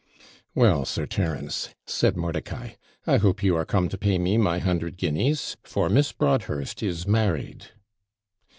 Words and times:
'Well, 0.55 0.83
Sir 0.85 1.05
Terence,' 1.05 1.75
said 1.85 2.17
Mordicai, 2.17 2.71
'I 3.05 3.17
hope 3.17 3.43
you 3.43 3.55
are 3.55 3.65
come 3.65 3.87
to 3.89 3.99
pay 3.99 4.17
me 4.17 4.35
my 4.35 4.57
hundred 4.57 4.97
guineas; 4.97 5.57
for 5.61 5.89
Miss 5.89 6.11
Broadhurst 6.11 6.81
is 6.81 7.05
married!' 7.05 7.67